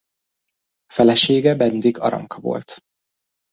[0.93, 2.81] Felesége Bendik Aranka volt.